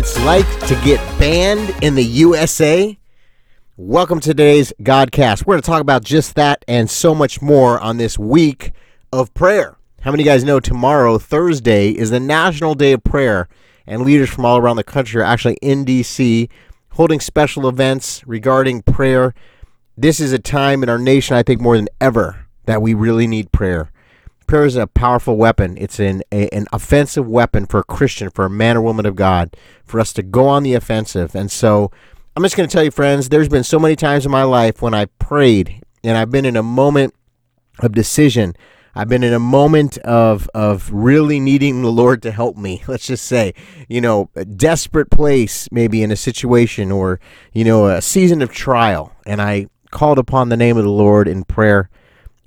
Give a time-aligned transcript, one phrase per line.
[0.00, 2.98] it's like to get banned in the USA?
[3.76, 5.44] Welcome to today's Godcast.
[5.44, 8.72] We're going to talk about just that and so much more on this week
[9.12, 9.76] of prayer.
[10.00, 13.46] How many of you guys know tomorrow, Thursday, is the National Day of Prayer,
[13.86, 16.48] and leaders from all around the country are actually in D.C.
[16.92, 19.34] holding special events regarding prayer.
[19.98, 23.26] This is a time in our nation, I think, more than ever, that we really
[23.26, 23.92] need prayer
[24.50, 25.78] prayer is a powerful weapon.
[25.78, 29.14] It's an a, an offensive weapon for a Christian, for a man or woman of
[29.14, 31.36] God, for us to go on the offensive.
[31.36, 31.92] And so,
[32.36, 33.28] I'm just going to tell you, friends.
[33.28, 36.56] There's been so many times in my life when I prayed, and I've been in
[36.56, 37.14] a moment
[37.78, 38.54] of decision.
[38.92, 42.82] I've been in a moment of of really needing the Lord to help me.
[42.88, 43.54] Let's just say,
[43.88, 47.20] you know, a desperate place, maybe in a situation, or
[47.52, 51.28] you know, a season of trial, and I called upon the name of the Lord
[51.28, 51.88] in prayer,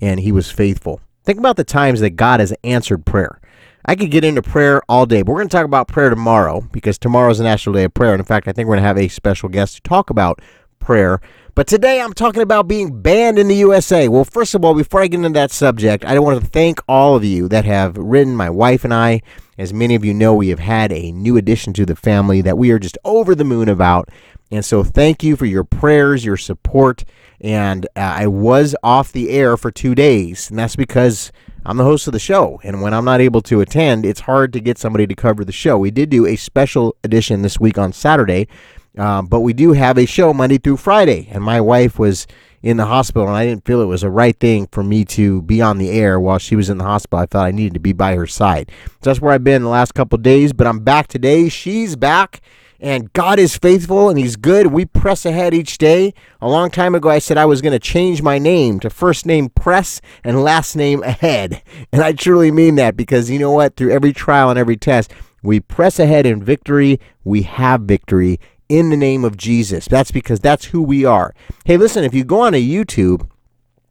[0.02, 1.00] and He was faithful.
[1.24, 3.40] Think about the times that God has answered prayer.
[3.86, 6.60] I could get into prayer all day, but we're going to talk about prayer tomorrow
[6.72, 8.12] because tomorrow is the National Day of Prayer.
[8.12, 10.40] And in fact, I think we're going to have a special guest to talk about
[10.80, 11.20] prayer.
[11.54, 14.08] But today I'm talking about being banned in the USA.
[14.08, 17.16] Well, first of all, before I get into that subject, I want to thank all
[17.16, 19.22] of you that have written my wife and I.
[19.56, 22.58] As many of you know, we have had a new addition to the family that
[22.58, 24.10] we are just over the moon about.
[24.50, 27.04] And so thank you for your prayers, your support.
[27.44, 31.30] And uh, I was off the air for two days, and that's because
[31.66, 32.58] I'm the host of the show.
[32.64, 35.52] And when I'm not able to attend, it's hard to get somebody to cover the
[35.52, 35.76] show.
[35.76, 38.48] We did do a special edition this week on Saturday,
[38.96, 41.28] uh, but we do have a show Monday through Friday.
[41.30, 42.26] And my wife was
[42.62, 45.42] in the hospital, and I didn't feel it was the right thing for me to
[45.42, 47.18] be on the air while she was in the hospital.
[47.18, 48.72] I thought I needed to be by her side.
[48.86, 51.50] So that's where I've been the last couple days, but I'm back today.
[51.50, 52.40] She's back
[52.84, 54.66] and God is faithful and He's good.
[54.66, 56.12] We press ahead each day.
[56.42, 59.24] A long time ago, I said I was going to change my name to first
[59.24, 61.62] name Press and last name Ahead.
[61.92, 63.76] And I truly mean that because you know what?
[63.76, 67.00] Through every trial and every test, we press ahead in victory.
[67.24, 69.86] We have victory in the name of Jesus.
[69.88, 71.34] That's because that's who we are.
[71.64, 73.26] Hey, listen, if you go on a YouTube,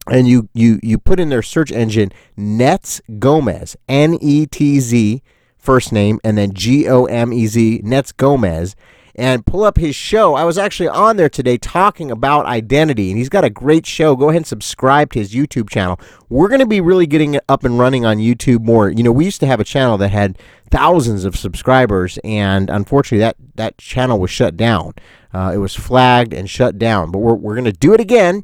[0.05, 5.23] and you you you put in their search engine Netz Gomez N E T Z
[5.63, 8.75] first name, and then G O M E Z, Netz Gomez,
[9.15, 10.35] and pull up his show.
[10.35, 14.15] I was actually on there today talking about identity, and he's got a great show.
[14.15, 15.99] Go ahead and subscribe to his YouTube channel.
[16.29, 18.89] We're going to be really getting it up and running on YouTube more.
[18.89, 20.37] You know, we used to have a channel that had
[20.69, 24.93] thousands of subscribers, and unfortunately, that, that channel was shut down.
[25.33, 28.43] Uh, it was flagged and shut down, but we're, we're going to do it again.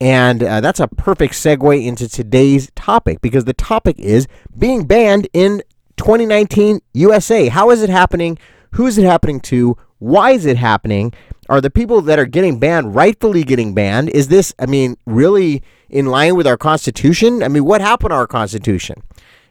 [0.00, 5.28] And uh, that's a perfect segue into today's topic because the topic is being banned
[5.32, 5.62] in
[5.98, 7.48] 2019 USA.
[7.48, 8.38] How is it happening?
[8.72, 9.76] Who is it happening to?
[9.98, 11.12] Why is it happening?
[11.48, 14.10] Are the people that are getting banned rightfully getting banned?
[14.10, 17.42] Is this, I mean, really in line with our Constitution?
[17.42, 19.02] I mean, what happened to our Constitution?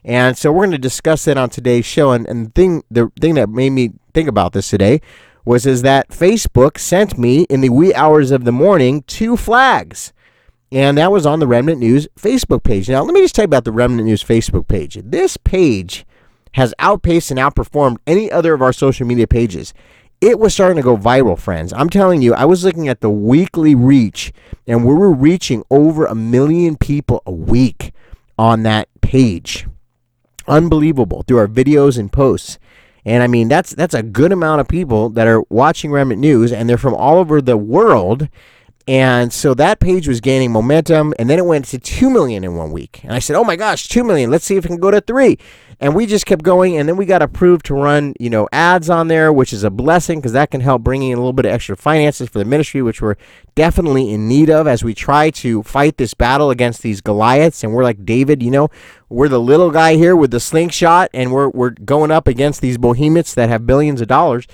[0.03, 2.11] And so we're going to discuss that on today's show.
[2.11, 5.01] And, and the thing, the thing that made me think about this today
[5.43, 10.13] was is that Facebook sent me in the wee hours of the morning two flags.
[10.71, 12.89] And that was on the Remnant News Facebook page.
[12.89, 14.99] Now, let me just tell you about the Remnant News Facebook page.
[15.03, 16.05] This page
[16.57, 19.75] has outpaced and outperformed any other of our social media pages.
[20.19, 21.71] It was starting to go viral, friends.
[21.71, 24.33] I'm telling you, I was looking at the weekly reach,
[24.65, 27.93] and we were reaching over a million people a week
[28.39, 29.67] on that page.
[30.47, 32.57] Unbelievable through our videos and posts.
[33.05, 36.51] And I mean, that's that's a good amount of people that are watching Remnant News,
[36.51, 38.29] and they're from all over the world.
[38.87, 42.55] And so that page was gaining momentum, and then it went to 2 million in
[42.55, 43.01] one week.
[43.03, 44.31] And I said, oh my gosh, 2 million.
[44.31, 45.37] Let's see if it can go to 3.
[45.79, 48.89] And we just kept going, and then we got approved to run, you know, ads
[48.89, 51.45] on there, which is a blessing because that can help bringing in a little bit
[51.45, 53.15] of extra finances for the ministry, which we're
[53.55, 57.63] definitely in need of as we try to fight this battle against these Goliaths.
[57.63, 58.69] And we're like David, you know,
[59.09, 62.77] we're the little guy here with the slingshot, and we're we're going up against these
[62.77, 64.47] behemoths that have billions of dollars.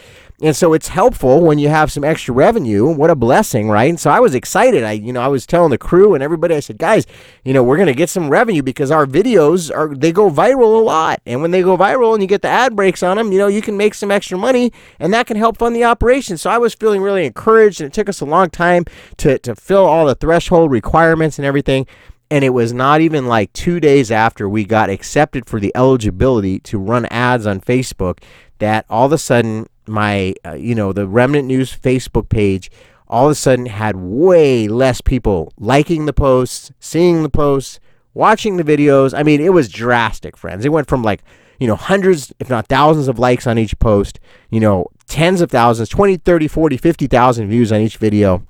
[0.43, 2.87] And so it's helpful when you have some extra revenue.
[2.87, 3.89] What a blessing, right?
[3.89, 4.83] And so I was excited.
[4.83, 7.05] I, you know, I was telling the crew and everybody, I said, guys,
[7.45, 10.83] you know, we're to get some revenue because our videos are, they go viral a
[10.83, 11.21] lot.
[11.25, 13.47] And when they go viral and you get the ad breaks on them, you know,
[13.47, 16.37] you can make some extra money and that can help fund the operation.
[16.37, 18.83] So I was feeling really encouraged and it took us a long time
[19.19, 21.87] to, to fill all the threshold requirements and everything.
[22.29, 26.59] And it was not even like two days after we got accepted for the eligibility
[26.59, 28.21] to run ads on Facebook
[28.59, 32.71] that all of a sudden my uh, you know the remnant news facebook page
[33.07, 37.79] all of a sudden had way less people liking the posts seeing the posts
[38.13, 39.17] watching the videos.
[39.17, 40.65] I mean it was drastic friends.
[40.65, 41.23] It went from like
[41.59, 44.19] you know hundreds if not thousands of likes on each post
[44.49, 48.45] you know tens of thousands 20 30 40 50,000 views on each video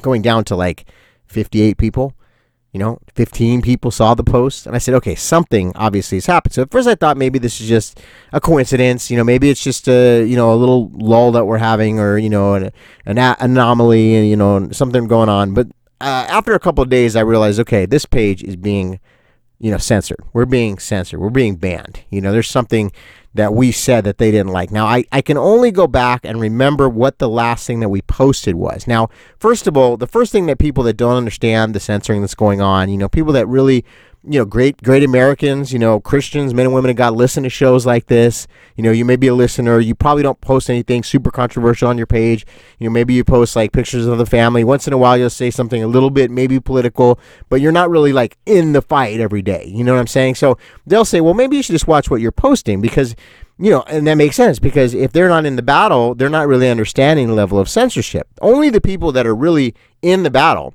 [0.00, 0.86] going down to like
[1.26, 2.14] 58 people
[2.72, 4.66] You know, 15 people saw the post.
[4.66, 6.54] And I said, okay, something obviously has happened.
[6.54, 8.00] So at first I thought maybe this is just
[8.32, 9.10] a coincidence.
[9.10, 12.16] You know, maybe it's just a, you know, a little lull that we're having or,
[12.16, 12.72] you know, an,
[13.04, 15.52] an a- anomaly and, you know, something going on.
[15.52, 15.68] But
[16.00, 19.00] uh, after a couple of days, I realized, okay, this page is being,
[19.62, 20.18] you know, censored.
[20.32, 21.20] We're being censored.
[21.20, 22.00] We're being banned.
[22.10, 22.90] You know, there's something
[23.32, 24.72] that we said that they didn't like.
[24.72, 28.02] Now, I, I can only go back and remember what the last thing that we
[28.02, 28.88] posted was.
[28.88, 32.34] Now, first of all, the first thing that people that don't understand the censoring that's
[32.34, 33.84] going on, you know, people that really
[34.24, 37.48] you know, great, great Americans, you know, Christians, men and women of God listen to
[37.48, 38.46] shows like this.
[38.76, 39.80] You know, you may be a listener.
[39.80, 42.46] You probably don't post anything super controversial on your page.
[42.78, 44.62] You know, maybe you post like pictures of the family.
[44.62, 47.90] Once in a while, you'll say something a little bit maybe political, but you're not
[47.90, 49.64] really like in the fight every day.
[49.66, 50.36] You know what I'm saying?
[50.36, 53.16] So they'll say, well, maybe you should just watch what you're posting because,
[53.58, 56.46] you know, and that makes sense because if they're not in the battle, they're not
[56.46, 58.28] really understanding the level of censorship.
[58.40, 60.74] Only the people that are really in the battle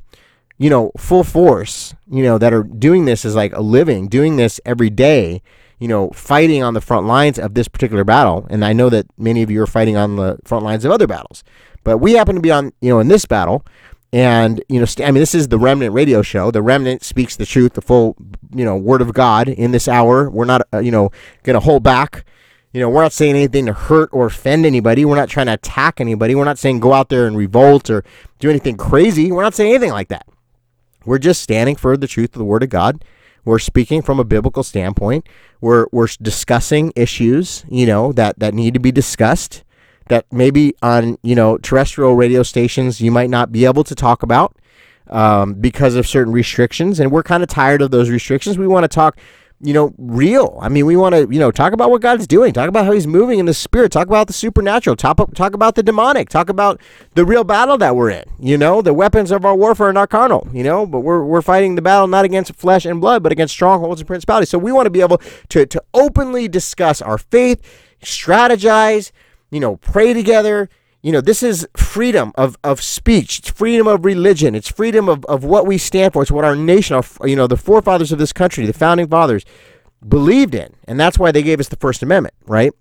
[0.58, 4.38] you know, full force, you know, that are doing this as like a living, doing
[4.38, 5.42] this every day,
[5.80, 8.48] you know, fighting on the front lines of this particular battle.
[8.50, 11.08] And I know that many of you are fighting on the front lines of other
[11.08, 11.44] battles,
[11.84, 13.66] but we happen to be on, you know, in this battle.
[14.14, 16.50] And, you know, I mean, this is the Remnant radio show.
[16.50, 18.16] The Remnant speaks the truth, the full,
[18.56, 20.30] you know, word of God in this hour.
[20.30, 21.12] We're not, uh, you know,
[21.44, 22.26] going to hold back.
[22.72, 25.04] You know, we're not saying anything to hurt or offend anybody.
[25.04, 26.36] We're not trying to attack anybody.
[26.36, 28.04] We're not saying go out there and revolt or
[28.40, 29.32] do anything crazy.
[29.32, 30.26] We're not saying anything like that.
[31.08, 33.04] We're just standing for the truth of the Word of God.
[33.46, 35.26] We're speaking from a biblical standpoint.
[35.62, 39.64] We're we're discussing issues, you know, that that need to be discussed.
[40.10, 44.22] That maybe on you know terrestrial radio stations you might not be able to talk
[44.22, 44.58] about
[45.10, 48.58] um, because of certain restrictions, and we're kind of tired of those restrictions.
[48.58, 49.18] We want to talk
[49.60, 50.60] you know, real.
[50.62, 52.92] I mean, we want to, you know, talk about what God's doing, talk about how
[52.92, 56.50] He's moving in the Spirit, talk about the supernatural, talk, talk about the demonic, talk
[56.50, 56.80] about
[57.16, 58.24] the real battle that we're in.
[58.40, 61.42] You know, the weapons of our warfare are not carnal, you know, but we're, we're
[61.42, 64.50] fighting the battle not against flesh and blood, but against strongholds and principalities.
[64.50, 65.18] So we want to be able
[65.50, 67.62] to, to openly discuss our faith,
[68.04, 69.12] strategize,
[69.50, 70.70] you know, pray together,
[71.02, 73.40] you know, this is freedom of, of speech.
[73.40, 74.56] It's freedom of religion.
[74.56, 76.22] It's freedom of, of what we stand for.
[76.22, 79.46] It's what our nation, our, you know, the forefathers of this country, the founding fathers,
[80.08, 80.74] believed in.
[80.88, 82.72] And that's why they gave us the First Amendment, right?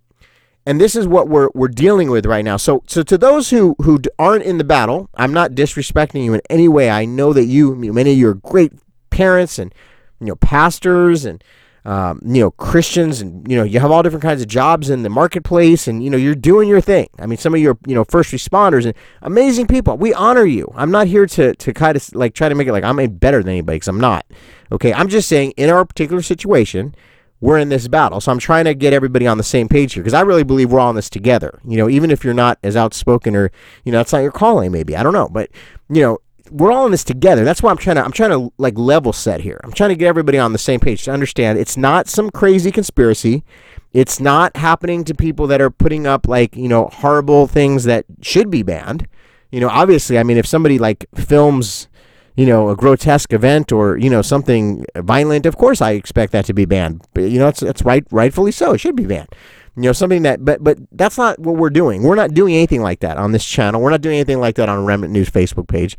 [0.64, 2.56] And this is what we're, we're dealing with right now.
[2.56, 6.40] So, so to those who, who aren't in the battle, I'm not disrespecting you in
[6.50, 6.90] any way.
[6.90, 8.72] I know that you, many of you are great
[9.10, 9.72] parents and,
[10.20, 11.44] you know, pastors and,
[11.86, 15.04] um, you know, Christians and, you know, you have all different kinds of jobs in
[15.04, 17.08] the marketplace and, you know, you're doing your thing.
[17.20, 19.96] I mean, some of your, you know, first responders and amazing people.
[19.96, 20.68] We honor you.
[20.74, 23.40] I'm not here to, to kind of like try to make it like I'm better
[23.40, 24.26] than anybody because I'm not.
[24.72, 24.92] Okay.
[24.92, 26.92] I'm just saying in our particular situation,
[27.40, 28.20] we're in this battle.
[28.20, 30.72] So I'm trying to get everybody on the same page here because I really believe
[30.72, 31.60] we're all in this together.
[31.64, 33.52] You know, even if you're not as outspoken or,
[33.84, 34.96] you know, that's not your calling, maybe.
[34.96, 35.28] I don't know.
[35.28, 35.50] But,
[35.88, 36.18] you know,
[36.50, 37.44] we're all in this together.
[37.44, 39.60] That's why I'm trying to I'm trying to like level set here.
[39.64, 42.70] I'm trying to get everybody on the same page to understand it's not some crazy
[42.70, 43.44] conspiracy.
[43.92, 48.04] It's not happening to people that are putting up like, you know, horrible things that
[48.20, 49.08] should be banned.
[49.50, 51.88] You know, obviously, I mean, if somebody like films,
[52.36, 56.44] you know, a grotesque event or, you know, something violent, of course I expect that
[56.46, 57.06] to be banned.
[57.14, 58.72] But, you know, it's it's right rightfully so.
[58.72, 59.28] It should be banned
[59.76, 62.80] you know something that but but that's not what we're doing we're not doing anything
[62.80, 65.68] like that on this channel we're not doing anything like that on remnant news facebook
[65.68, 65.96] page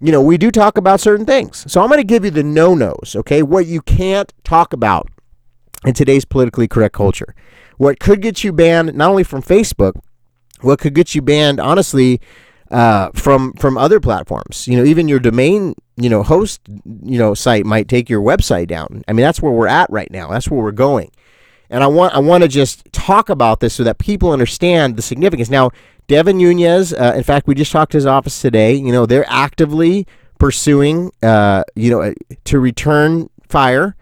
[0.00, 1.70] you know, we do talk about certain things.
[1.70, 3.42] So I'm going to give you the no nos, okay?
[3.42, 5.08] What you can't talk about
[5.84, 7.34] in today's politically correct culture.
[7.76, 9.94] What could get you banned not only from Facebook,
[10.60, 12.20] what could get you banned, honestly,
[12.70, 14.68] uh, from from other platforms.
[14.68, 18.66] You know, even your domain, you know, host, you know, site might take your website
[18.66, 19.02] down.
[19.08, 20.28] I mean, that's where we're at right now.
[20.28, 21.10] That's where we're going.
[21.70, 25.02] And I want I want to just talk about this so that people understand the
[25.02, 25.50] significance.
[25.50, 25.70] Now,
[26.08, 28.74] Devin Nunes, uh, in fact, we just talked to his office today.
[28.74, 30.06] You know, they're actively
[30.38, 33.94] pursuing, uh, you know, to return fire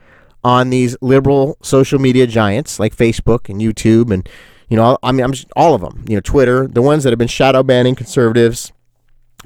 [0.45, 4.29] on these liberal social media giants like Facebook and YouTube and,
[4.69, 6.05] you know, I mean, I'm just all of them.
[6.09, 8.73] You know, Twitter, the ones that have been shadow banning conservatives,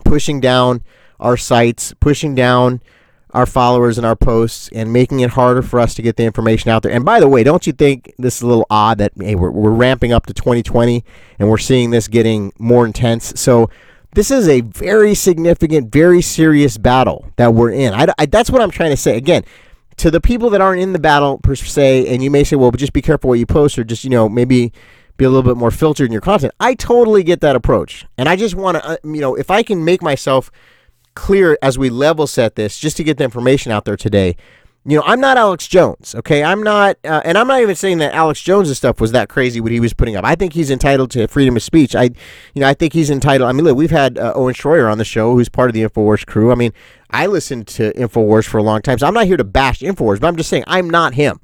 [0.04, 0.82] pushing down
[1.18, 2.82] our sites, pushing down
[3.32, 6.70] our followers and our posts and making it harder for us to get the information
[6.70, 6.92] out there.
[6.92, 9.50] And by the way, don't you think this is a little odd that hey, we're,
[9.50, 11.04] we're ramping up to 2020
[11.38, 13.32] and we're seeing this getting more intense?
[13.40, 13.70] So
[14.14, 17.94] this is a very significant, very serious battle that we're in.
[17.94, 19.16] I, I, that's what I'm trying to say.
[19.16, 19.44] Again,
[19.98, 22.70] to the people that aren't in the battle per se, and you may say, well,
[22.72, 24.72] just be careful what you post, or just you know maybe
[25.16, 26.54] be a little bit more filtered in your content.
[26.58, 29.62] I totally get that approach, and I just want to, uh, you know, if I
[29.62, 30.50] can make myself
[31.20, 34.36] clear as we level set this, just to get the information out there today.
[34.86, 36.42] you know, I'm not Alex Jones, okay?
[36.42, 39.60] I'm not, uh, and I'm not even saying that Alex Jones' stuff was that crazy
[39.60, 40.24] what he was putting up.
[40.24, 41.94] I think he's entitled to freedom of speech.
[41.94, 42.04] I,
[42.54, 43.50] you know, I think he's entitled.
[43.50, 45.82] I mean, look, we've had uh, Owen Schroyer on the show, who's part of the
[45.82, 46.50] Infowars crew.
[46.50, 46.72] I mean,
[47.10, 50.18] I listened to Infowars for a long time, so I'm not here to bash Infowars,
[50.20, 51.40] but I'm just saying I'm not him.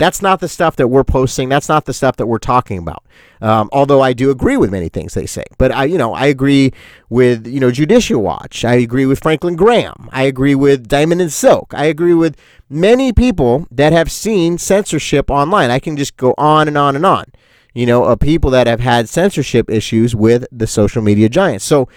[0.00, 1.50] That's not the stuff that we're posting.
[1.50, 3.04] That's not the stuff that we're talking about.
[3.42, 6.24] Um, although I do agree with many things they say, but I, you know, I
[6.24, 6.72] agree
[7.10, 8.64] with you know Judicial Watch.
[8.64, 10.08] I agree with Franklin Graham.
[10.10, 11.74] I agree with Diamond and Silk.
[11.74, 12.34] I agree with
[12.70, 15.70] many people that have seen censorship online.
[15.70, 17.26] I can just go on and on and on.
[17.74, 21.66] You know, of people that have had censorship issues with the social media giants.
[21.66, 21.90] So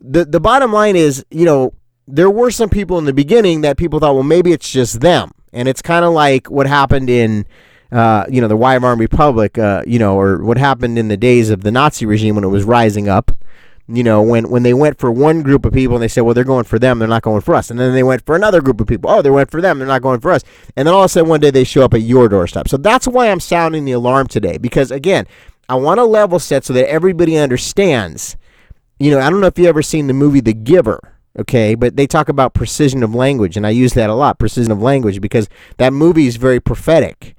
[0.00, 1.74] the the bottom line is, you know,
[2.06, 5.32] there were some people in the beginning that people thought, well, maybe it's just them
[5.52, 7.46] and it's kind of like what happened in,
[7.92, 11.48] uh, you know, the Weimar Republic, uh, you know, or what happened in the days
[11.50, 13.30] of the Nazi regime when it was rising up.
[13.86, 16.32] You know, when, when they went for one group of people and they said, well,
[16.32, 17.70] they're going for them, they're not going for us.
[17.70, 19.10] And then they went for another group of people.
[19.10, 20.42] Oh, they went for them, they're not going for us.
[20.74, 22.68] And then all of a sudden one day they show up at your doorstep.
[22.68, 24.56] So that's why I'm sounding the alarm today.
[24.56, 25.26] Because again,
[25.68, 28.36] I want to level set so that everybody understands.
[28.98, 31.74] You know, I don't know if you've ever seen the movie The Giver okay?
[31.74, 34.82] But they talk about precision of language and i use that a lot precision of
[34.82, 35.48] language because
[35.78, 37.36] that movie is very prophetic.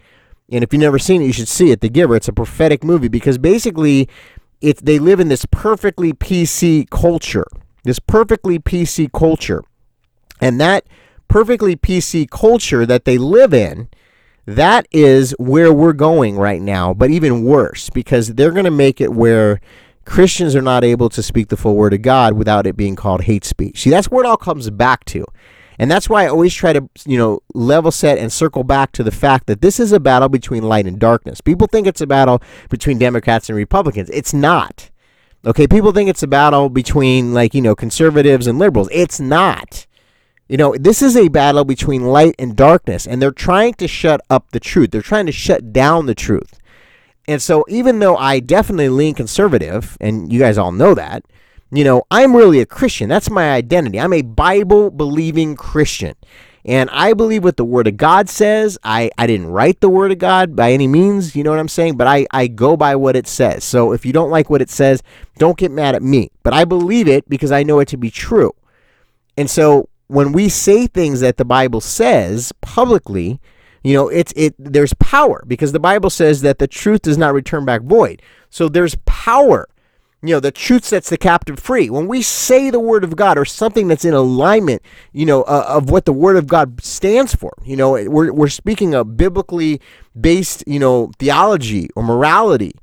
[0.51, 2.15] And if you've never seen it you should see it the giver.
[2.15, 4.07] It's a prophetic movie because basically
[4.61, 7.45] it's they live in this perfectly pc culture
[7.83, 9.63] this perfectly pc culture.
[10.41, 10.85] And that
[11.27, 13.89] perfectly pc culture that they live in
[14.45, 19.01] that is where we're going right now but even worse because they're going to make
[19.01, 19.59] it where
[20.05, 23.23] Christians are not able to speak the full word of God without it being called
[23.23, 23.81] hate speech.
[23.81, 25.25] See, that's where it all comes back to.
[25.77, 29.03] And that's why I always try to, you know, level set and circle back to
[29.03, 31.41] the fact that this is a battle between light and darkness.
[31.41, 34.09] People think it's a battle between Democrats and Republicans.
[34.13, 34.89] It's not.
[35.45, 38.89] Okay, people think it's a battle between like, you know, conservatives and liberals.
[38.91, 39.85] It's not.
[40.47, 44.21] You know, this is a battle between light and darkness, and they're trying to shut
[44.29, 44.91] up the truth.
[44.91, 46.59] They're trying to shut down the truth.
[47.27, 51.23] And so, even though I definitely lean conservative, and you guys all know that,
[51.71, 53.09] you know, I'm really a Christian.
[53.09, 53.99] That's my identity.
[53.99, 56.15] I'm a Bible believing Christian.
[56.63, 58.77] And I believe what the Word of God says.
[58.83, 61.67] I, I didn't write the Word of God by any means, you know what I'm
[61.67, 61.95] saying?
[61.97, 63.63] But I, I go by what it says.
[63.63, 65.03] So if you don't like what it says,
[65.37, 66.31] don't get mad at me.
[66.41, 68.51] But I believe it because I know it to be true.
[69.37, 73.39] And so when we say things that the Bible says publicly,
[73.85, 77.35] you know, it's it there's power because the Bible says that the truth does not
[77.35, 78.19] return back void.
[78.49, 79.67] So there's power.
[80.23, 81.91] You know, the truth sets the captive free.
[81.91, 84.81] When we say the word of God or something that's in alignment,
[85.13, 88.47] you know, uh, of what the word of God stands for, you know, we're, we're
[88.47, 89.79] speaking of biblically
[90.19, 92.73] based, you know, theology or morality,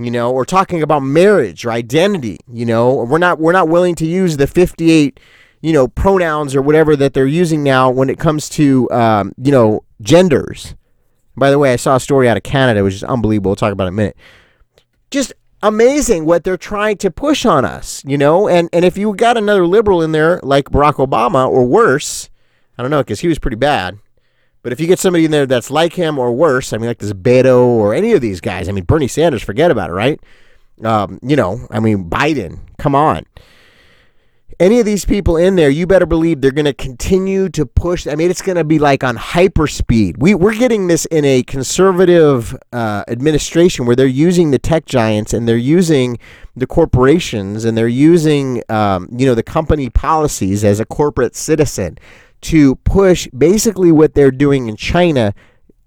[0.00, 3.94] you know, or talking about marriage or identity, you know, we're not we're not willing
[3.94, 5.20] to use the 58
[5.62, 9.52] you know pronouns or whatever that they're using now when it comes to um, you
[9.52, 10.74] know genders.
[11.36, 13.50] By the way, I saw a story out of Canada, which is unbelievable.
[13.50, 14.16] We'll talk about it in a minute.
[15.10, 18.48] Just amazing what they're trying to push on us, you know.
[18.48, 22.30] And and if you got another liberal in there like Barack Obama or worse,
[22.76, 23.98] I don't know because he was pretty bad.
[24.62, 26.98] But if you get somebody in there that's like him or worse, I mean, like
[26.98, 30.20] this Beto or any of these guys, I mean, Bernie Sanders, forget about it, right?
[30.84, 33.24] Um, you know, I mean, Biden, come on
[34.60, 38.06] any of these people in there, you better believe they're going to continue to push.
[38.06, 40.18] I mean, it's going to be like on hyper speed.
[40.18, 45.32] We, we're getting this in a conservative uh, administration where they're using the tech giants
[45.32, 46.18] and they're using
[46.54, 51.98] the corporations and they're using, um, you know, the company policies as a corporate citizen
[52.42, 55.34] to push basically what they're doing in China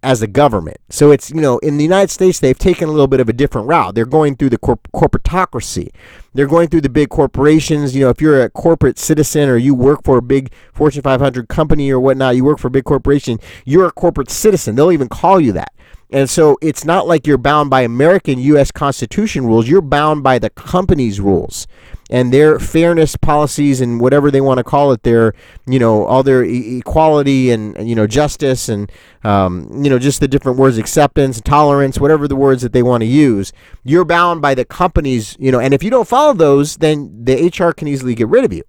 [0.04, 0.78] as a government.
[0.90, 3.34] So it's, you know, in the United States, they've taken a little bit of a
[3.34, 3.96] different route.
[3.96, 5.90] They're going through the corp- corporatocracy.
[6.34, 7.96] They're going through the big corporations.
[7.96, 11.48] You know, if you're a corporate citizen or you work for a big Fortune 500
[11.48, 14.76] company or whatnot, you work for a big corporation, you're a corporate citizen.
[14.76, 15.74] They'll even call you that.
[16.12, 18.72] And so it's not like you're bound by American U.S.
[18.72, 19.68] Constitution rules.
[19.68, 21.66] You're bound by the company's rules
[22.14, 25.34] and their fairness policies and whatever they want to call it, their
[25.66, 28.92] you know all their e- equality and you know justice and
[29.24, 33.02] um, you know just the different words acceptance, tolerance, whatever the words that they want
[33.02, 33.52] to use.
[33.84, 37.48] You're bound by the companies, you know, and if you don't follow those, then the
[37.48, 38.64] HR can easily get rid of you.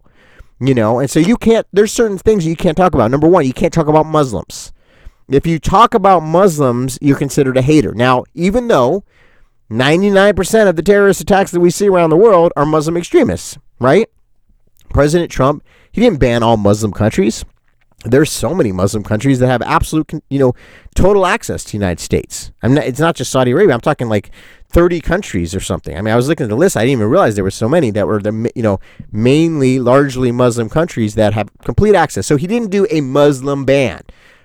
[0.59, 1.67] You know, and so you can't.
[1.71, 3.11] There's certain things you can't talk about.
[3.11, 4.73] Number one, you can't talk about Muslims.
[5.29, 7.93] If you talk about Muslims, you're considered a hater.
[7.93, 9.05] Now, even though
[9.71, 14.09] 99% of the terrorist attacks that we see around the world are Muslim extremists, right?
[14.91, 17.45] President Trump, he didn't ban all Muslim countries.
[18.05, 20.55] There's so many Muslim countries that have absolute, you know,
[20.95, 22.53] total access to the United States.
[22.63, 23.73] I'm not, it's not just Saudi Arabia.
[23.73, 24.31] I'm talking like
[24.69, 25.97] 30 countries or something.
[25.97, 26.77] I mean, I was looking at the list.
[26.77, 28.79] I didn't even realize there were so many that were the, you know,
[29.11, 32.27] mainly largely Muslim countries that have complete access.
[32.27, 34.03] So he didn't do a Muslim ban.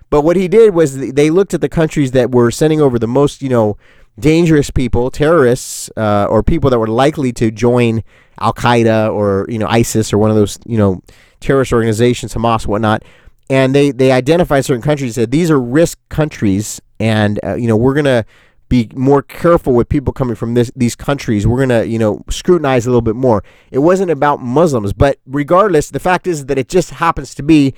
[0.09, 3.07] But what he did was they looked at the countries that were sending over the
[3.07, 3.77] most, you know,
[4.19, 8.03] dangerous people, terrorists, uh, or people that were likely to join
[8.39, 11.01] Al Qaeda or you know ISIS or one of those you know
[11.39, 13.03] terrorist organizations, Hamas, whatnot.
[13.49, 17.75] And they they identified certain countries said these are risk countries, and uh, you know
[17.75, 18.25] we're gonna
[18.69, 21.47] be more careful with people coming from this these countries.
[21.47, 23.43] We're gonna you know scrutinize a little bit more.
[23.71, 27.73] It wasn't about Muslims, but regardless, the fact is that it just happens to be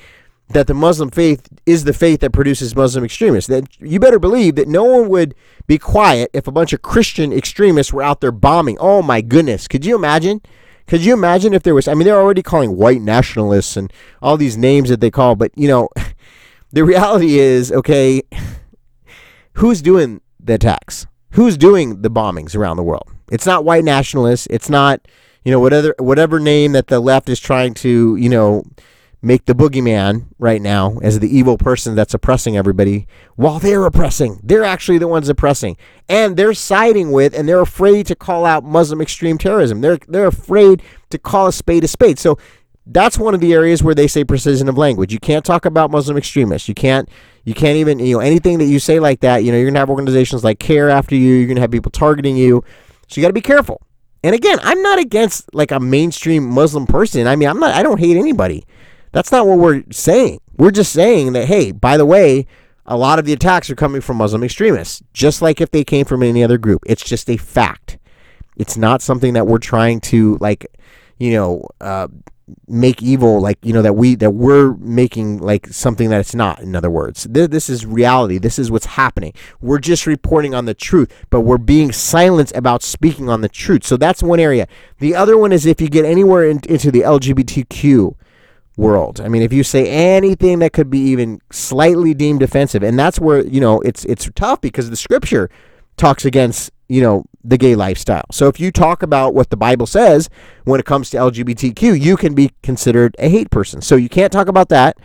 [0.53, 3.47] that the Muslim faith is the faith that produces Muslim extremists.
[3.47, 5.35] That you better believe that no one would
[5.67, 8.77] be quiet if a bunch of Christian extremists were out there bombing.
[8.79, 9.67] Oh my goodness.
[9.67, 10.41] Could you imagine?
[10.87, 13.91] Could you imagine if there was I mean they're already calling white nationalists and
[14.21, 15.89] all these names that they call, but you know,
[16.71, 18.21] the reality is, okay,
[19.53, 21.07] who's doing the attacks?
[21.31, 23.09] Who's doing the bombings around the world?
[23.31, 25.07] It's not white nationalists, it's not,
[25.45, 28.63] you know, whatever whatever name that the left is trying to, you know,
[29.21, 34.39] make the boogeyman right now as the evil person that's oppressing everybody while they're oppressing.
[34.43, 35.77] They're actually the ones oppressing.
[36.09, 39.81] And they're siding with and they're afraid to call out Muslim extreme terrorism.
[39.81, 42.17] They're they're afraid to call a spade a spade.
[42.17, 42.37] So
[42.87, 45.13] that's one of the areas where they say precision of language.
[45.13, 46.67] You can't talk about Muslim extremists.
[46.67, 47.07] You can't
[47.43, 49.75] you can't even, you know, anything that you say like that, you know, you're going
[49.75, 52.63] to have organizations like CAIR after you, you're going to have people targeting you.
[53.07, 53.81] So you got to be careful.
[54.23, 57.27] And again, I'm not against like a mainstream Muslim person.
[57.27, 58.63] I mean, I'm not I don't hate anybody.
[59.11, 60.41] That's not what we're saying.
[60.57, 62.45] We're just saying that, hey, by the way,
[62.85, 66.05] a lot of the attacks are coming from Muslim extremists, just like if they came
[66.05, 66.83] from any other group.
[66.85, 67.97] It's just a fact.
[68.57, 70.65] It's not something that we're trying to, like,
[71.17, 72.07] you know, uh,
[72.67, 76.59] make evil like you know that we that we're making like something that it's not
[76.59, 80.65] in other words Th- this is reality this is what's happening we're just reporting on
[80.65, 84.67] the truth but we're being silent about speaking on the truth so that's one area
[84.99, 88.15] the other one is if you get anywhere in, into the lgbtq
[88.77, 89.19] world.
[89.21, 93.19] I mean, if you say anything that could be even slightly deemed offensive, and that's
[93.19, 95.49] where you know it's it's tough because the scripture
[95.97, 98.25] talks against you know the gay lifestyle.
[98.31, 100.29] So if you talk about what the Bible says
[100.63, 103.81] when it comes to LGBTQ, you can be considered a hate person.
[103.81, 104.97] So you can't talk about that.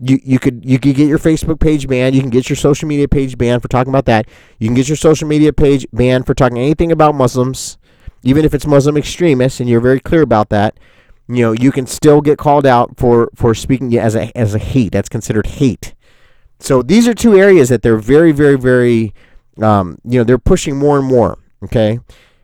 [0.00, 2.14] You, you could you could get your Facebook page banned.
[2.14, 4.26] You can get your social media page banned for talking about that.
[4.58, 7.78] You can get your social media page banned for talking anything about Muslims,
[8.22, 10.78] even if it's Muslim extremists, and you're very clear about that
[11.28, 14.58] you know, you can still get called out for for speaking as a as a
[14.58, 14.92] hate.
[14.92, 15.94] That's considered hate.
[16.60, 19.12] So these are two areas that they're very, very, very,
[19.60, 21.38] um, you know, they're pushing more and more.
[21.62, 21.98] Okay.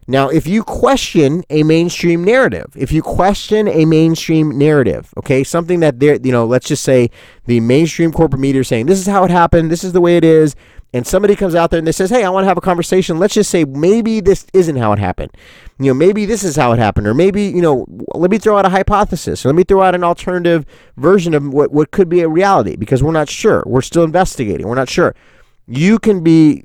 [0.06, 5.78] Now, if you question a mainstream narrative, if you question a mainstream narrative, okay, something
[5.80, 7.10] that they're, you know, let's just say
[7.46, 10.16] the mainstream corporate media is saying this is how it happened, this is the way
[10.16, 10.56] it is,
[10.92, 13.18] and somebody comes out there and they says, "Hey, I want to have a conversation.
[13.18, 15.30] Let's just say maybe this isn't how it happened.
[15.78, 18.56] You know, maybe this is how it happened, or maybe you know, let me throw
[18.56, 22.08] out a hypothesis, or let me throw out an alternative version of what what could
[22.08, 23.62] be a reality because we're not sure.
[23.66, 24.66] We're still investigating.
[24.66, 25.14] We're not sure."
[25.72, 26.62] You can be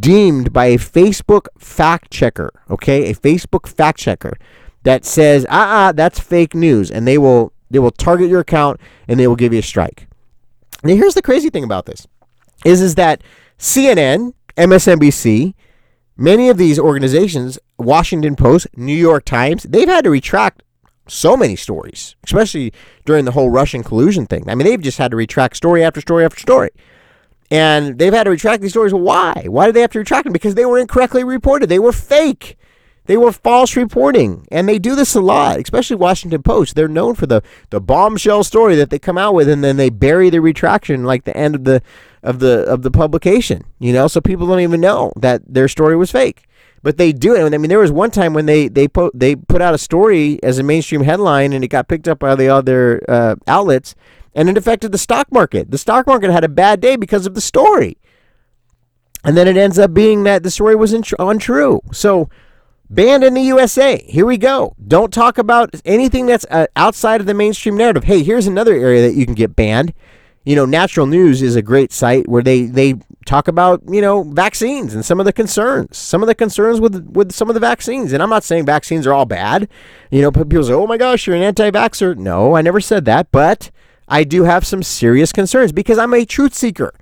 [0.00, 4.36] deemed by a Facebook fact checker, okay, a Facebook fact checker
[4.82, 8.80] that says, "Ah, uh-uh, that's fake news," and they will they will target your account
[9.06, 10.08] and they will give you a strike.
[10.82, 12.06] Now, here's the crazy thing about this:
[12.64, 13.22] is is that
[13.60, 15.52] CNN, MSNBC,
[16.16, 20.62] many of these organizations, Washington Post, New York Times, they've had to retract
[21.06, 22.72] so many stories, especially
[23.04, 24.48] during the whole Russian collusion thing.
[24.48, 26.70] I mean, they've just had to retract story after story after story.
[27.50, 28.94] And they've had to retract these stories.
[28.94, 29.44] Why?
[29.46, 30.32] Why did they have to retract them?
[30.32, 31.68] Because they were incorrectly reported.
[31.68, 32.56] They were fake.
[33.10, 34.46] They were false reporting.
[34.52, 36.76] And they do this a lot, especially Washington Post.
[36.76, 39.90] They're known for the, the bombshell story that they come out with and then they
[39.90, 41.82] bury the retraction like the end of the
[42.22, 43.64] of the of the publication.
[43.80, 46.46] You know, so people don't even know that their story was fake.
[46.84, 47.52] But they do it.
[47.52, 50.40] I mean, there was one time when they they put they put out a story
[50.44, 53.96] as a mainstream headline, and it got picked up by the other uh, outlets,
[54.36, 55.72] and it affected the stock market.
[55.72, 57.98] The stock market had a bad day because of the story,
[59.24, 61.80] and then it ends up being that the story was untrue.
[61.90, 62.28] So.
[62.90, 64.04] Banned in the USA.
[64.06, 64.74] Here we go.
[64.86, 68.04] Don't talk about anything that's uh, outside of the mainstream narrative.
[68.04, 69.94] Hey, here's another area that you can get banned
[70.44, 72.94] you know, Natural News is a great site where they they
[73.26, 77.06] talk about you know vaccines and some of the concerns, some of the concerns with
[77.12, 78.12] with some of the vaccines.
[78.12, 79.68] And I'm not saying vaccines are all bad.
[80.10, 83.30] You know, people say, "Oh my gosh, you're an anti-vaxxer." No, I never said that,
[83.30, 83.70] but
[84.08, 86.94] I do have some serious concerns because I'm a truth seeker.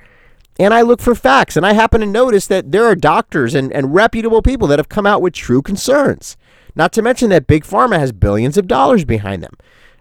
[0.59, 3.73] And I look for facts, and I happen to notice that there are doctors and,
[3.73, 6.37] and reputable people that have come out with true concerns.
[6.75, 9.55] Not to mention that Big Pharma has billions of dollars behind them.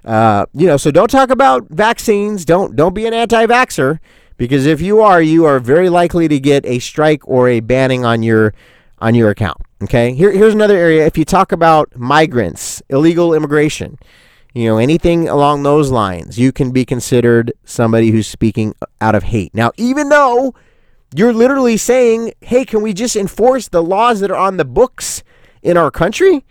[0.03, 2.45] Uh, you know, so don't talk about vaccines.
[2.45, 3.99] Don't don't be an anti-vaxer
[4.37, 8.05] because if you are, you are very likely to get a strike or a banning
[8.05, 8.53] on your
[8.99, 9.61] on your account.
[9.83, 10.13] Okay.
[10.13, 11.05] Here, here's another area.
[11.05, 13.99] If you talk about migrants, illegal immigration,
[14.53, 19.23] you know, anything along those lines, you can be considered somebody who's speaking out of
[19.23, 19.53] hate.
[19.53, 20.53] Now, even though
[21.15, 25.23] you're literally saying, hey, can we just enforce the laws that are on the books
[25.61, 26.45] in our country?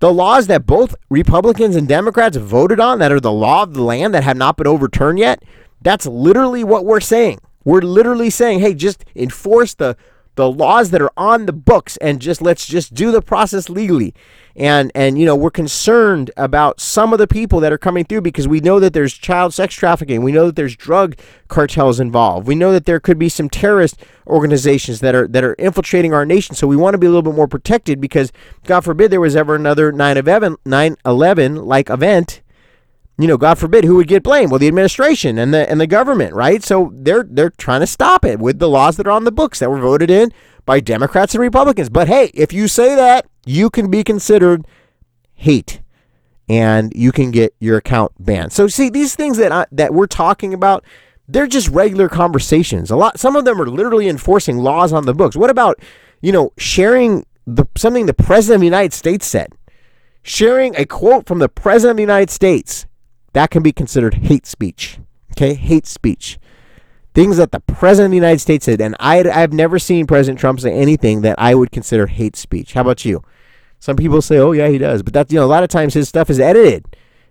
[0.00, 3.82] The laws that both Republicans and Democrats voted on, that are the law of the
[3.82, 5.42] land that have not been overturned yet,
[5.82, 7.40] that's literally what we're saying.
[7.64, 9.96] We're literally saying, hey, just enforce the
[10.36, 14.14] the laws that are on the books and just let's just do the process legally
[14.58, 18.20] and and you know we're concerned about some of the people that are coming through
[18.20, 21.16] because we know that there's child sex trafficking we know that there's drug
[21.46, 25.54] cartels involved we know that there could be some terrorist organizations that are that are
[25.54, 28.32] infiltrating our nation so we want to be a little bit more protected because
[28.64, 32.42] god forbid there was ever another 9-11 like event
[33.20, 34.52] you know, God forbid, who would get blamed?
[34.52, 36.62] Well, the administration and the and the government, right?
[36.62, 39.58] So they're they're trying to stop it with the laws that are on the books
[39.58, 40.32] that were voted in
[40.64, 41.88] by Democrats and Republicans.
[41.88, 44.66] But hey, if you say that, you can be considered
[45.34, 45.80] hate,
[46.48, 48.52] and you can get your account banned.
[48.52, 50.84] So see, these things that I, that we're talking about,
[51.26, 52.90] they're just regular conversations.
[52.90, 55.36] A lot, some of them are literally enforcing laws on the books.
[55.36, 55.80] What about
[56.20, 59.52] you know sharing the something the president of the United States said?
[60.22, 62.86] Sharing a quote from the president of the United States
[63.32, 64.98] that can be considered hate speech.
[65.32, 66.38] Okay, hate speech.
[67.14, 70.38] Things that the president of the United States said, and I, I've never seen President
[70.38, 72.74] Trump say anything that I would consider hate speech.
[72.74, 73.22] How about you?
[73.80, 75.94] Some people say, "Oh yeah, he does," but that's you know a lot of times
[75.94, 76.84] his stuff is edited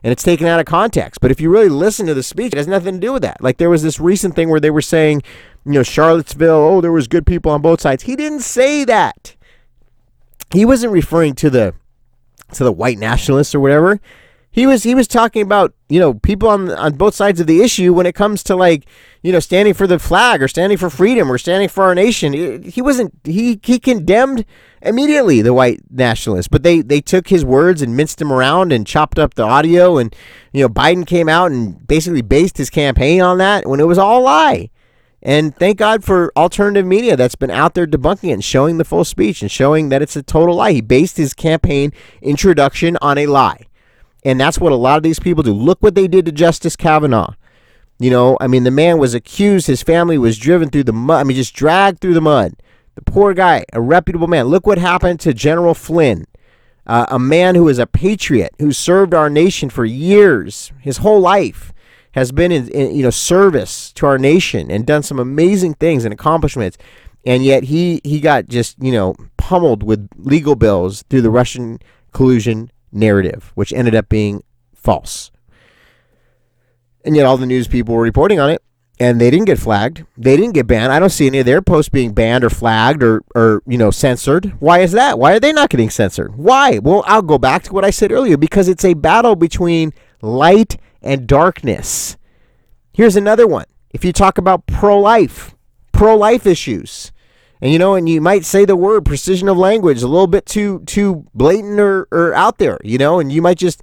[0.04, 1.20] and it's taken out of context.
[1.22, 3.42] But if you really listen to the speech, it has nothing to do with that.
[3.42, 5.24] Like there was this recent thing where they were saying,
[5.66, 8.04] you know, Charlottesville, oh, there was good people on both sides.
[8.04, 9.36] He didn't say that.
[10.54, 11.74] He wasn't referring to the
[12.54, 14.00] to the white nationalists or whatever
[14.52, 17.62] he was he was talking about you know people on on both sides of the
[17.62, 18.86] issue when it comes to like
[19.22, 22.64] you know standing for the flag or standing for freedom or standing for our nation.
[22.64, 24.46] He wasn't he he condemned
[24.82, 28.88] immediately the white nationalists, but they they took his words and minced them around and
[28.88, 30.16] chopped up the audio and
[30.54, 33.98] you know Biden came out and basically based his campaign on that when it was
[33.98, 34.70] all a lie.
[35.22, 38.86] And thank God for alternative media that's been out there debunking it and showing the
[38.86, 40.74] full speech and showing that it's a total lie.
[40.74, 43.66] He based his campaign introduction on a lie.
[44.24, 45.54] And that's what a lot of these people do.
[45.54, 47.34] Look what they did to Justice Kavanaugh.
[48.00, 49.68] You know, I mean, the man was accused.
[49.68, 51.20] His family was driven through the mud.
[51.20, 52.54] I mean, just dragged through the mud.
[52.96, 54.48] The poor guy, a reputable man.
[54.48, 56.26] Look what happened to General Flynn,
[56.86, 60.72] uh, a man who is a patriot, who served our nation for years.
[60.80, 61.74] His whole life
[62.14, 66.06] has been in, in you know service to our nation and done some amazing things
[66.06, 66.78] and accomplishments.
[67.26, 71.80] And yet he he got just you know pummeled with legal bills through the Russian
[72.14, 75.32] collusion narrative, which ended up being false.
[77.04, 78.62] And yet all the news people were reporting on it
[79.00, 80.06] and they didn't get flagged.
[80.18, 80.92] They didn't get banned.
[80.92, 83.92] I don't see any of their posts being banned or flagged or, or you know
[83.92, 84.54] censored.
[84.60, 85.20] Why is that?
[85.20, 86.36] Why are they not getting censored?
[86.36, 86.80] Why?
[86.80, 90.78] Well, I'll go back to what I said earlier because it's a battle between light
[91.02, 92.18] and darkness.
[92.94, 93.66] Here's another one.
[93.92, 95.56] If you talk about pro-life,
[95.92, 97.12] pro-life issues,
[97.62, 100.46] and you know, and you might say the word precision of language a little bit
[100.46, 103.82] too too blatant or, or out there, you know, and you might just,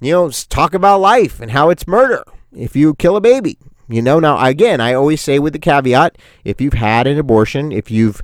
[0.00, 3.58] you know, talk about life and how it's murder if you kill a baby.
[3.88, 7.70] You know, now again, I always say with the caveat, if you've had an abortion,
[7.70, 8.22] if you've,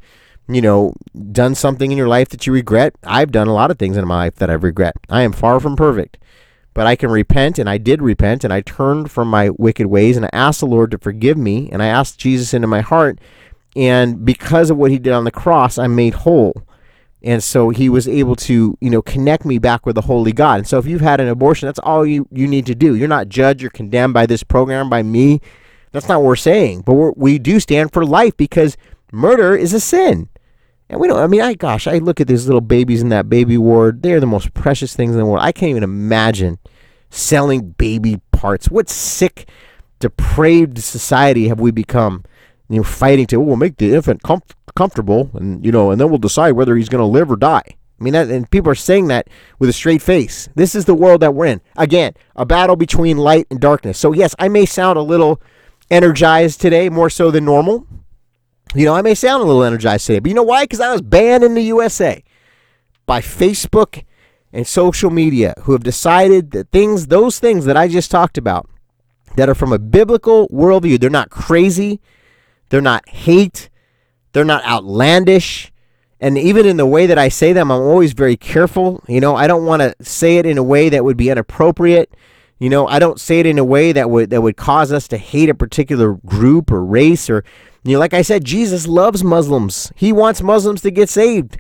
[0.49, 0.95] you know,
[1.33, 4.07] done something in your life that you regret, I've done a lot of things in
[4.09, 4.97] my life that I regret.
[5.09, 6.19] I am far from perfect.
[6.73, 10.17] But I can repent, and I did repent, and I turned from my wicked ways,
[10.17, 13.19] and I asked the Lord to forgive me, and I asked Jesus into my heart
[13.77, 16.67] and because of what he did on the cross, I'm made whole.
[17.23, 20.61] And so he was able to, you know, connect me back with the holy God.
[20.61, 22.95] And so if you've had an abortion, that's all you, you need to do.
[22.95, 25.41] You're not judged or condemned by this program, by me.
[25.93, 26.83] That's not what we're saying.
[26.83, 28.77] But we're, we do stand for life because
[29.13, 30.31] murder is a sin.
[30.89, 33.29] And we don't, I mean, I, gosh, I look at these little babies in that
[33.29, 34.03] baby ward.
[34.03, 35.45] They're the most precious things in the world.
[35.45, 36.59] I can't even imagine
[37.11, 38.71] selling baby parts.
[38.71, 39.49] What sick,
[39.99, 42.25] depraved society have we become?
[42.71, 44.43] You know, fighting to, we'll make the infant com-
[44.77, 47.65] comfortable, and you know, and then we'll decide whether he's going to live or die.
[47.67, 49.29] I mean, that, and people are saying that
[49.59, 50.49] with a straight face.
[50.55, 51.61] This is the world that we're in.
[51.77, 53.99] Again, a battle between light and darkness.
[53.99, 55.43] So yes, I may sound a little
[55.91, 57.87] energized today, more so than normal.
[58.75, 60.63] You know, I may sound a little energized today, but you know why?
[60.65, 62.23] Because I was banned in the USA
[63.05, 64.05] by Facebook
[64.53, 68.69] and social media, who have decided that things, those things that I just talked about,
[69.37, 72.01] that are from a biblical worldview, they're not crazy
[72.71, 73.69] they're not hate.
[74.33, 75.71] They're not outlandish.
[76.21, 79.03] And even in the way that I say them, I'm always very careful.
[79.09, 82.15] You know, I don't want to say it in a way that would be inappropriate.
[82.59, 85.09] You know, I don't say it in a way that would that would cause us
[85.09, 87.43] to hate a particular group or race or
[87.85, 89.91] you know, like I said, Jesus loves Muslims.
[89.97, 91.59] He wants Muslims to get saved.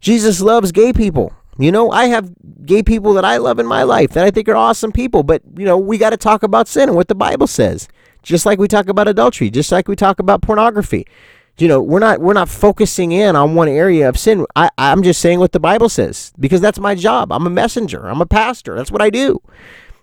[0.00, 1.34] Jesus loves gay people.
[1.58, 2.30] You know, I have
[2.64, 5.42] gay people that I love in my life that I think are awesome people, but
[5.56, 7.88] you know, we got to talk about sin and what the Bible says.
[8.22, 11.06] Just like we talk about adultery, just like we talk about pornography.
[11.58, 14.46] You know, we're not we're not focusing in on one area of sin.
[14.54, 17.32] I, I'm just saying what the Bible says because that's my job.
[17.32, 18.08] I'm a messenger.
[18.08, 18.76] I'm a pastor.
[18.76, 19.40] That's what I do.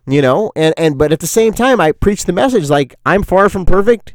[0.07, 3.23] You know, and and but at the same time, I preach the message like I'm
[3.23, 4.13] far from perfect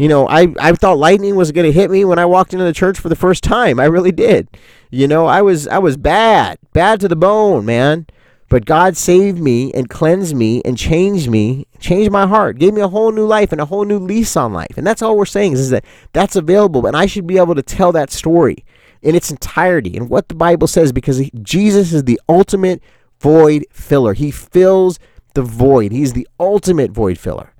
[0.00, 2.64] you know, I, I thought lightning was going to hit me when I walked into
[2.64, 3.78] the church for the first time.
[3.78, 4.48] I really did.
[4.90, 8.06] You know, I was I was bad, bad to the bone, man.
[8.50, 12.80] But God saved me and cleansed me and changed me, changed my heart, gave me
[12.80, 14.76] a whole new life and a whole new lease on life.
[14.76, 16.84] And that's all we're saying is, that that's available.
[16.84, 18.64] And I should be able to tell that story
[19.02, 22.82] in its entirety and what the Bible says because Jesus is the ultimate
[23.20, 24.14] void filler.
[24.14, 24.98] He fills
[25.34, 25.92] the void.
[25.92, 27.54] He's the ultimate void filler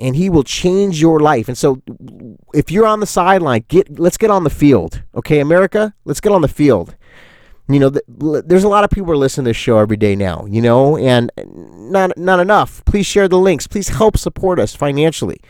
[0.00, 1.48] and he will change your life.
[1.48, 1.82] And so
[2.54, 5.02] if you're on the sideline, get let's get on the field.
[5.14, 6.96] Okay, America, let's get on the field.
[7.72, 10.44] You know, there's a lot of people are listening to this show every day now,
[10.48, 12.84] you know, and not not enough.
[12.84, 13.66] Please share the links.
[13.66, 15.40] Please help support us financially.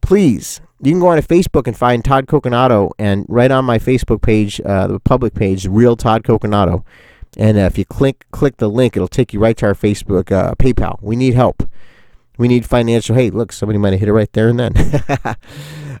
[0.00, 0.60] Please.
[0.80, 4.22] You can go on to Facebook and find Todd Coconato, and right on my Facebook
[4.22, 6.84] page, uh, the public page, Real Todd Coconato.
[7.36, 10.30] And uh, if you click click the link, it'll take you right to our Facebook
[10.30, 11.02] uh, PayPal.
[11.02, 11.68] We need help.
[12.38, 13.16] We need financial.
[13.16, 14.74] Hey, look, somebody might have hit it right there and then.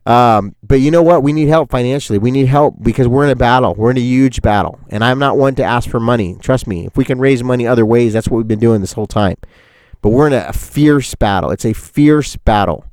[0.06, 1.22] um, but you know what?
[1.22, 2.18] We need help financially.
[2.18, 3.74] We need help because we're in a battle.
[3.74, 4.78] We're in a huge battle.
[4.88, 6.36] And I'm not one to ask for money.
[6.40, 6.86] Trust me.
[6.86, 9.36] If we can raise money other ways, that's what we've been doing this whole time.
[10.00, 11.50] But we're in a, fierce battle.
[11.50, 12.84] It's a fierce battle.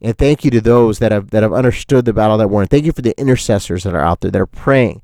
[0.00, 2.68] And thank you to those that have that have understood the battle that we're in.
[2.68, 5.02] Thank you for the intercessors that are out there that are praying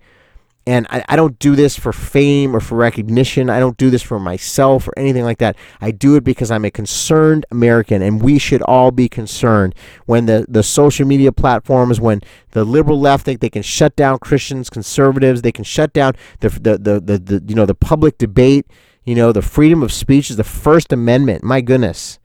[0.70, 3.50] and I, I, don't do this for fame or for recognition.
[3.50, 5.56] I don't do this for myself or anything like that.
[5.80, 9.74] I do it because I'm a concerned American, and we should all be concerned
[10.06, 12.20] when the, the social media platforms, when
[12.52, 16.50] the liberal left think they can shut down Christians, conservatives, they can shut down the,
[16.50, 18.66] the, the, the, the you know the public debate.
[19.02, 21.42] You know, the freedom of speech is the First Amendment.
[21.42, 22.19] My goodness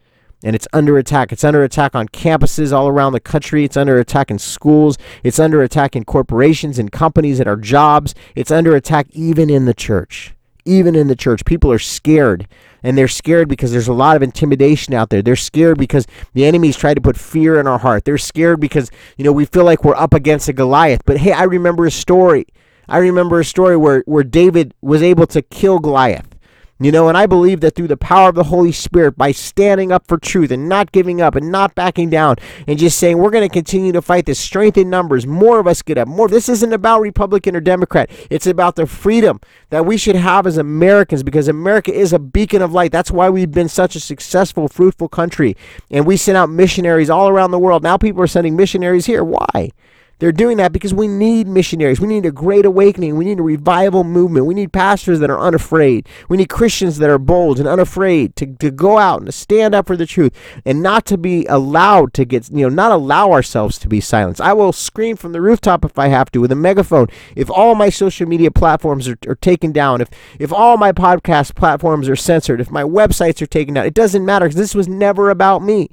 [0.46, 1.34] and it's under attack.
[1.34, 3.66] It's under attack on campuses all around the country.
[3.66, 4.96] It's under attack in schools.
[5.24, 8.14] It's under attack in corporations and companies at our jobs.
[8.36, 10.36] It's under attack even in the church.
[10.64, 12.48] Even in the church, people are scared.
[12.84, 15.24] And they're scared because there's a lot of intimidation out there.
[15.24, 18.06] They're scared because the enemy's tried to put fear in our heart.
[18.06, 21.02] They're scared because, you know, we feel like we're up against a Goliath.
[21.06, 22.46] But hey, I remember a story.
[22.88, 26.35] I remember a story where, where David was able to kill Goliath.
[26.78, 29.94] You know, and I believe that through the power of the Holy Spirit, by standing
[29.94, 32.36] up for truth and not giving up and not backing down
[32.68, 35.68] and just saying, we're going to continue to fight this strength in numbers, more of
[35.68, 36.10] us get up.
[36.10, 36.28] More.
[36.28, 38.10] This isn't about Republican or Democrat.
[38.30, 42.62] It's about the freedom that we should have as Americans because America is a beacon
[42.62, 42.92] of light.
[42.92, 45.56] That's why we've been such a successful, fruitful country.
[45.90, 47.84] And we send out missionaries all around the world.
[47.84, 49.24] Now people are sending missionaries here.
[49.24, 49.72] Why?
[50.20, 52.00] They're doing that because we need missionaries.
[52.00, 53.18] We need a great awakening.
[53.18, 54.46] We need a revival movement.
[54.46, 56.08] We need pastors that are unafraid.
[56.30, 59.76] We need Christians that are bold and unafraid to, to go out and to stand
[59.76, 63.32] up for the truth and not to be allowed to get, you know, not allow
[63.32, 64.40] ourselves to be silenced.
[64.40, 67.08] I will scream from the rooftop if I have to with a megaphone.
[67.36, 71.56] If all my social media platforms are, are taken down, if, if all my podcast
[71.56, 74.88] platforms are censored, if my websites are taken down, it doesn't matter because this was
[74.88, 75.90] never about me.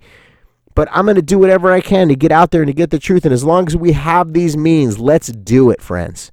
[0.74, 2.90] But I'm going to do whatever I can to get out there and to get
[2.90, 3.24] the truth.
[3.24, 6.32] And as long as we have these means, let's do it, friends.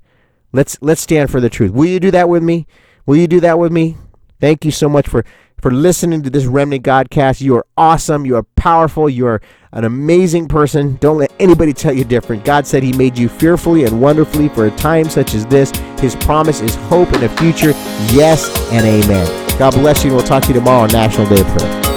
[0.51, 1.71] Let's let's stand for the truth.
[1.71, 2.65] Will you do that with me?
[3.05, 3.97] Will you do that with me?
[4.39, 5.25] Thank you so much for
[5.61, 7.41] for listening to this Remnant Godcast.
[7.41, 8.25] You are awesome.
[8.25, 9.09] You are powerful.
[9.09, 9.41] You are
[9.73, 10.95] an amazing person.
[10.95, 12.45] Don't let anybody tell you different.
[12.45, 15.71] God said He made you fearfully and wonderfully for a time such as this.
[15.99, 17.71] His promise is hope in the future.
[18.11, 19.57] Yes and amen.
[19.59, 21.88] God bless you, and we'll talk to you tomorrow on National Day of Prayer.